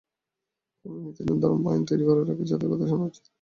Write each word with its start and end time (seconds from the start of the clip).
কোনো 0.85 0.97
নীতিনির্ধারণ 1.05 1.59
বা 1.63 1.69
আইন 1.71 1.83
তৈরি 1.89 2.03
করার 2.07 2.27
আগে 2.33 2.43
যাঁদের 2.49 2.69
কথা 2.71 2.85
শোনা 2.89 3.05
উচিত। 3.09 3.25